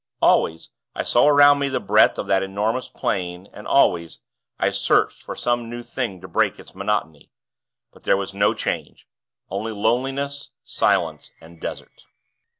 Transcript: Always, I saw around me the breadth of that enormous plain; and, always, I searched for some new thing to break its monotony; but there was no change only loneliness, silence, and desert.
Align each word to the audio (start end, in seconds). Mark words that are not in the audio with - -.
Always, 0.19 0.71
I 0.95 1.03
saw 1.03 1.27
around 1.29 1.59
me 1.59 1.69
the 1.69 1.79
breadth 1.79 2.17
of 2.17 2.25
that 2.25 2.41
enormous 2.41 2.89
plain; 2.89 3.47
and, 3.53 3.67
always, 3.67 4.21
I 4.57 4.71
searched 4.71 5.21
for 5.21 5.35
some 5.35 5.69
new 5.69 5.83
thing 5.83 6.21
to 6.21 6.27
break 6.27 6.57
its 6.57 6.73
monotony; 6.73 7.29
but 7.93 8.01
there 8.03 8.17
was 8.17 8.33
no 8.33 8.55
change 8.55 9.07
only 9.51 9.71
loneliness, 9.71 10.49
silence, 10.63 11.29
and 11.39 11.61
desert. 11.61 12.05